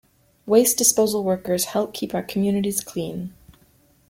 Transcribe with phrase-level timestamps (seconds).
[0.47, 3.35] Waste disposal workers help keep our communities clean.